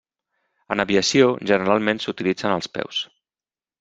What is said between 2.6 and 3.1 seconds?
peus.